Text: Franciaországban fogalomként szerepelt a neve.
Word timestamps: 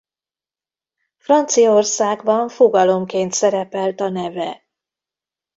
Franciaországban 1.17 2.49
fogalomként 2.49 3.31
szerepelt 3.33 3.99
a 4.01 4.09
neve. 4.09 4.65